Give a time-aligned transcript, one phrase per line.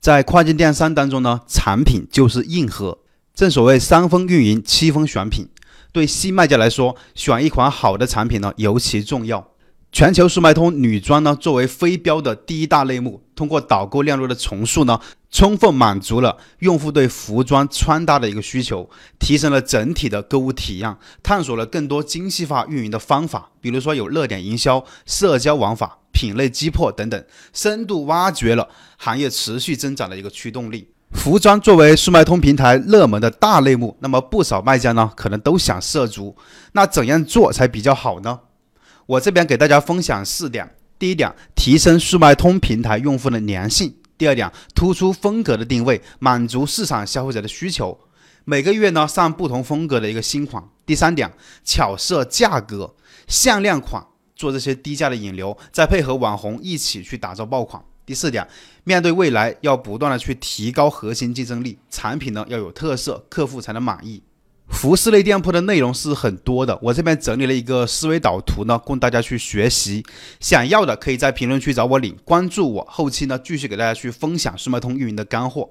[0.00, 2.98] 在跨境电商当中呢，产品就是硬核。
[3.34, 5.46] 正所谓三分运营，七分选品。
[5.92, 9.46] 对新卖家来说，选一款好的产品呢尤其重要。
[9.92, 14.98] 全球速卖通女装呢作为非标的第一大类目，通过导购链路的重塑呢，
[15.30, 18.88] 充分满足了用户对服装穿搭的一个需求，
[19.18, 27.24] 提升了整体的购物体验，探索了更多精细化运营的方法，比如说有热点营销、社交玩法、品类击破等等，
[27.54, 30.92] 深度挖掘了行业持续增长的一个驱动力。
[31.12, 36.36] 服装作为速卖通平台热门的大类目，那么不少卖家呢可能都想涉足，
[36.72, 38.40] 那怎样做才比较好呢？
[39.06, 47.98] 我这边给大家分享四点：第一点，提升速卖通平台用户的粘性；第二点，突出风格的定位，满足市场消费者的需求，
[48.44, 51.32] 每个月呢上不同风格的一个新款；第三点，
[51.64, 52.94] 巧设价格，
[53.26, 54.04] 限量款
[54.40, 58.48] 做这些低价的引流，再配合网红一起去打造爆款；第四点，
[58.84, 64.22] 面对未来要不断的去提高核心竞争力，产品呢要有特色，客户才能满意。
[64.70, 70.02] 服饰类店铺的内容是很多的，我这边整理了一个思维导图呢，供大家去学习。
[70.38, 75.70] 想要的可以在评论区找我领，关注我，后期呢继续给大家去分享速卖通运营的干货。